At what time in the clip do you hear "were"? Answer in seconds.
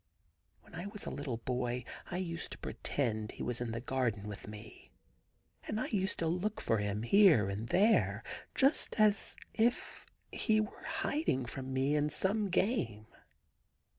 10.59-10.85